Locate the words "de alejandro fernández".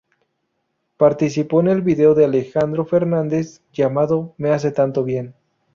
2.15-3.61